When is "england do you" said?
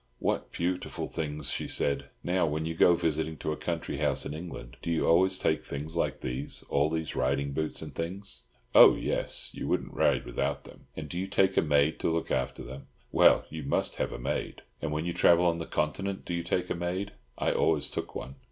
4.33-5.05